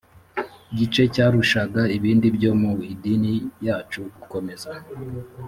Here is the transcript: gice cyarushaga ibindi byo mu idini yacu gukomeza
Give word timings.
gice 0.77 1.01
cyarushaga 1.13 1.81
ibindi 1.97 2.27
byo 2.37 2.51
mu 2.61 2.71
idini 2.91 3.33
yacu 3.65 4.01
gukomeza 4.15 4.71